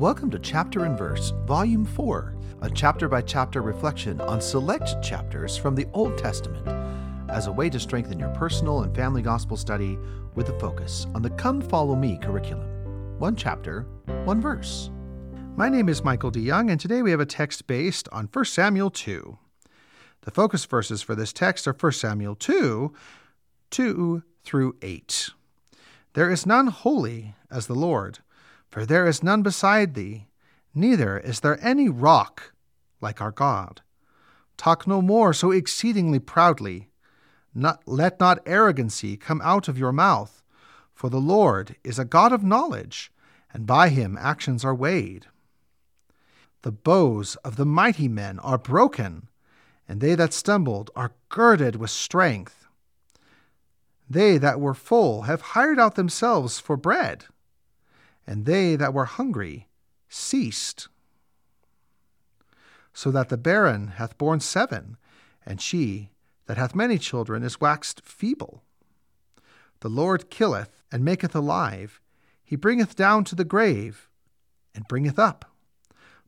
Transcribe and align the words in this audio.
Welcome 0.00 0.30
to 0.30 0.38
Chapter 0.38 0.86
and 0.86 0.96
Verse, 0.96 1.34
Volume 1.44 1.84
4, 1.84 2.34
a 2.62 2.70
chapter 2.70 3.06
by 3.06 3.20
chapter 3.20 3.60
reflection 3.60 4.18
on 4.22 4.40
select 4.40 5.02
chapters 5.02 5.58
from 5.58 5.74
the 5.74 5.86
Old 5.92 6.16
Testament 6.16 6.66
as 7.28 7.48
a 7.48 7.52
way 7.52 7.68
to 7.68 7.78
strengthen 7.78 8.18
your 8.18 8.30
personal 8.30 8.80
and 8.80 8.96
family 8.96 9.20
gospel 9.20 9.58
study 9.58 9.98
with 10.34 10.48
a 10.48 10.58
focus 10.58 11.06
on 11.14 11.20
the 11.20 11.28
Come 11.28 11.60
Follow 11.60 11.94
Me 11.96 12.16
curriculum. 12.16 12.66
One 13.18 13.36
chapter, 13.36 13.82
one 14.24 14.40
verse. 14.40 14.88
My 15.54 15.68
name 15.68 15.90
is 15.90 16.02
Michael 16.02 16.32
DeYoung, 16.32 16.70
and 16.70 16.80
today 16.80 17.02
we 17.02 17.10
have 17.10 17.20
a 17.20 17.26
text 17.26 17.66
based 17.66 18.08
on 18.10 18.30
1 18.32 18.44
Samuel 18.46 18.88
2. 18.88 19.36
The 20.22 20.30
focus 20.30 20.64
verses 20.64 21.02
for 21.02 21.14
this 21.14 21.34
text 21.34 21.68
are 21.68 21.76
1 21.78 21.92
Samuel 21.92 22.36
2, 22.36 22.90
2 23.70 24.22
through 24.44 24.76
8. 24.80 25.28
There 26.14 26.30
is 26.30 26.46
none 26.46 26.68
holy 26.68 27.34
as 27.50 27.66
the 27.66 27.74
Lord 27.74 28.20
for 28.70 28.86
there 28.86 29.06
is 29.06 29.22
none 29.22 29.42
beside 29.42 29.94
thee, 29.94 30.26
neither 30.74 31.18
is 31.18 31.40
there 31.40 31.62
any 31.64 31.88
rock 31.88 32.52
like 33.00 33.20
our 33.20 33.32
God. 33.32 33.80
Talk 34.56 34.86
no 34.86 35.02
more 35.02 35.32
so 35.32 35.50
exceedingly 35.50 36.20
proudly. 36.20 36.88
Not, 37.52 37.82
let 37.86 38.20
not 38.20 38.38
arrogancy 38.46 39.16
come 39.16 39.40
out 39.42 39.66
of 39.66 39.78
your 39.78 39.90
mouth, 39.90 40.42
for 40.94 41.10
the 41.10 41.20
Lord 41.20 41.74
is 41.82 41.98
a 41.98 42.04
God 42.04 42.32
of 42.32 42.44
knowledge, 42.44 43.10
and 43.52 43.66
by 43.66 43.88
him 43.88 44.16
actions 44.20 44.64
are 44.64 44.74
weighed. 44.74 45.26
The 46.62 46.70
bows 46.70 47.36
of 47.36 47.56
the 47.56 47.66
mighty 47.66 48.06
men 48.06 48.38
are 48.38 48.58
broken, 48.58 49.28
and 49.88 50.00
they 50.00 50.14
that 50.14 50.32
stumbled 50.32 50.90
are 50.94 51.14
girded 51.28 51.74
with 51.74 51.90
strength. 51.90 52.68
They 54.08 54.38
that 54.38 54.60
were 54.60 54.74
full 54.74 55.22
have 55.22 55.40
hired 55.40 55.80
out 55.80 55.96
themselves 55.96 56.60
for 56.60 56.76
bread 56.76 57.24
and 58.30 58.46
they 58.46 58.76
that 58.76 58.94
were 58.94 59.06
hungry 59.06 59.66
ceased. 60.08 60.86
So 62.92 63.10
that 63.10 63.28
the 63.28 63.36
barren 63.36 63.88
hath 63.88 64.18
borne 64.18 64.38
seven, 64.38 64.98
and 65.44 65.60
she 65.60 66.10
that 66.46 66.56
hath 66.56 66.72
many 66.72 66.96
children 66.96 67.42
is 67.42 67.60
waxed 67.60 68.02
feeble. 68.04 68.62
The 69.80 69.88
Lord 69.88 70.30
killeth 70.30 70.80
and 70.92 71.04
maketh 71.04 71.34
alive, 71.34 72.00
he 72.44 72.54
bringeth 72.54 72.94
down 72.94 73.24
to 73.24 73.34
the 73.34 73.44
grave 73.44 74.08
and 74.76 74.86
bringeth 74.86 75.18
up. 75.18 75.50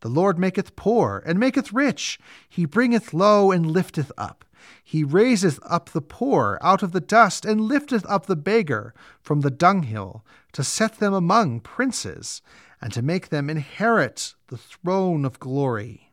The 0.00 0.08
Lord 0.08 0.38
maketh 0.38 0.76
poor 0.76 1.22
and 1.26 1.38
maketh 1.38 1.70
rich, 1.70 2.18
he 2.48 2.64
bringeth 2.64 3.12
low 3.12 3.52
and 3.52 3.66
lifteth 3.66 4.10
up. 4.16 4.46
He 4.82 5.04
raiseth 5.04 5.58
up 5.64 5.90
the 5.90 6.02
poor 6.02 6.58
out 6.60 6.82
of 6.82 6.92
the 6.92 7.00
dust, 7.00 7.44
and 7.44 7.60
lifteth 7.60 8.04
up 8.08 8.26
the 8.26 8.36
beggar 8.36 8.94
from 9.20 9.40
the 9.40 9.50
dunghill, 9.50 10.24
to 10.52 10.64
set 10.64 10.98
them 10.98 11.14
among 11.14 11.60
princes, 11.60 12.42
and 12.80 12.92
to 12.92 13.02
make 13.02 13.28
them 13.28 13.50
inherit 13.50 14.34
the 14.48 14.56
throne 14.56 15.24
of 15.24 15.38
glory. 15.38 16.10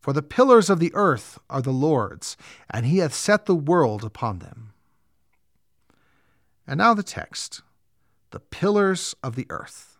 For 0.00 0.12
the 0.12 0.22
pillars 0.22 0.68
of 0.68 0.80
the 0.80 0.92
earth 0.94 1.38
are 1.48 1.62
the 1.62 1.70
Lord's, 1.70 2.36
and 2.68 2.84
he 2.84 2.98
hath 2.98 3.14
set 3.14 3.46
the 3.46 3.54
world 3.54 4.02
upon 4.02 4.40
them. 4.40 4.72
And 6.66 6.78
now 6.78 6.94
the 6.94 7.02
text 7.02 7.62
the 8.32 8.40
pillars 8.40 9.14
of 9.22 9.36
the 9.36 9.46
earth. 9.50 9.98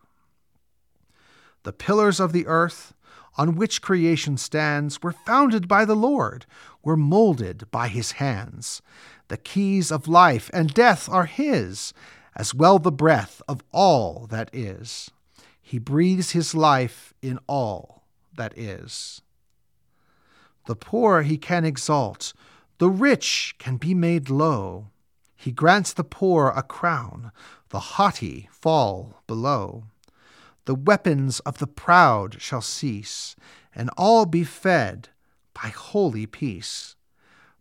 The 1.63 1.71
pillars 1.71 2.19
of 2.19 2.33
the 2.33 2.47
earth 2.47 2.93
on 3.35 3.55
which 3.55 3.81
creation 3.81 4.37
stands 4.37 5.01
were 5.01 5.11
founded 5.11 5.67
by 5.67 5.85
the 5.85 5.95
Lord, 5.95 6.45
were 6.83 6.97
molded 6.97 7.69
by 7.71 7.87
his 7.87 8.13
hands. 8.13 8.81
The 9.27 9.37
keys 9.37 9.91
of 9.91 10.07
life 10.07 10.49
and 10.53 10.73
death 10.73 11.09
are 11.09 11.25
his, 11.25 11.93
as 12.35 12.53
well 12.53 12.79
the 12.79 12.91
breath 12.91 13.41
of 13.47 13.63
all 13.71 14.27
that 14.27 14.49
is. 14.53 15.09
He 15.61 15.79
breathes 15.79 16.31
his 16.31 16.53
life 16.53 17.13
in 17.21 17.39
all 17.47 18.03
that 18.35 18.57
is. 18.57 19.21
The 20.65 20.75
poor 20.75 21.23
he 21.23 21.37
can 21.37 21.65
exalt, 21.65 22.33
the 22.77 22.89
rich 22.89 23.55
can 23.59 23.77
be 23.77 23.93
made 23.93 24.29
low. 24.29 24.87
He 25.35 25.51
grants 25.51 25.93
the 25.93 26.03
poor 26.03 26.53
a 26.55 26.63
crown, 26.63 27.31
the 27.69 27.79
haughty 27.79 28.49
fall 28.51 29.21
below. 29.27 29.85
The 30.65 30.75
weapons 30.75 31.39
of 31.41 31.57
the 31.57 31.67
proud 31.67 32.41
shall 32.41 32.61
cease, 32.61 33.35
and 33.75 33.89
all 33.97 34.25
be 34.25 34.43
fed 34.43 35.09
by 35.53 35.69
holy 35.69 36.25
peace. 36.25 36.95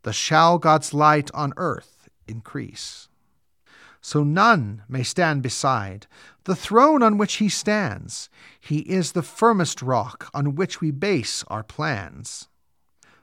The 0.02 0.12
shall 0.12 0.58
God's 0.58 0.94
light 0.94 1.30
on 1.34 1.52
earth 1.56 2.08
increase. 2.26 3.08
So 4.00 4.24
none 4.24 4.82
may 4.88 5.02
stand 5.02 5.42
beside 5.42 6.06
the 6.44 6.56
throne 6.56 7.02
on 7.02 7.18
which 7.18 7.34
he 7.34 7.48
stands. 7.48 8.28
He 8.60 8.80
is 8.80 9.12
the 9.12 9.22
firmest 9.22 9.80
rock 9.80 10.28
on 10.34 10.56
which 10.56 10.80
we 10.80 10.90
base 10.90 11.44
our 11.46 11.62
plans. 11.62 12.48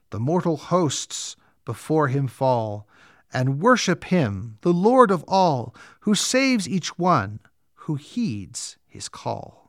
The 0.09 0.19
mortal 0.19 0.57
hosts 0.57 1.35
before 1.65 2.07
him 2.07 2.27
fall 2.27 2.87
and 3.31 3.61
worship 3.61 4.05
him, 4.05 4.57
the 4.61 4.73
Lord 4.73 5.11
of 5.11 5.23
all, 5.27 5.75
who 6.01 6.15
saves 6.15 6.67
each 6.67 6.97
one 6.97 7.39
who 7.73 7.95
heeds 7.95 8.77
his 8.87 9.09
call. 9.09 9.68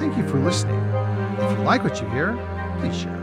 Thank 0.00 0.16
you 0.16 0.26
for 0.26 0.38
listening. 0.38 0.80
If 1.40 1.58
you 1.58 1.64
like 1.64 1.84
what 1.84 2.00
you 2.00 2.08
hear, 2.08 2.32
please 2.80 2.96
share. 2.96 3.19